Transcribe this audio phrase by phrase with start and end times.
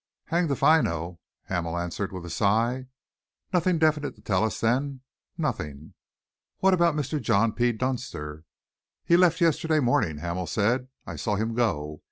[0.29, 2.87] "Hanged if I know!" Hamel answered, with a sigh.
[3.53, 5.01] "Nothing definite to tell us, then?"
[5.37, 5.93] "Nothing!"
[6.57, 7.21] "What about Mr.
[7.21, 7.71] John P.
[7.71, 8.43] Dunster?"
[9.05, 10.87] "He left yesterday morning," Hamel said.
[11.05, 11.99] "I saw him go.